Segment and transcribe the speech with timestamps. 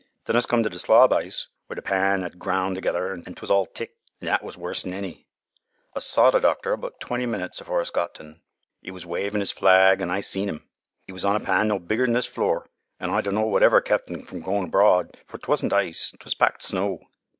[0.25, 3.51] Then us come t' th' slob ice where th' pan 'ad ground together, an' 'twas
[3.51, 5.27] all thick, an' that was worse'n any.
[5.95, 8.41] Us saw th' doctor about twenty minutes afore us got t' un.
[8.83, 10.67] 'E was wavin' 'is flag an' I seen 'im.
[11.07, 12.65] 'E was on a pan no bigger'n this flor,
[12.99, 16.63] an' I dunno what ever kep' un fro' goin' abroad, for 'twasn't ice, 'twas packed
[16.63, 17.03] snow.